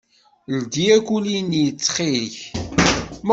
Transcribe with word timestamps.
Ldi 0.59 0.83
akuli-nni, 0.97 1.63
ttxil. 1.71 2.33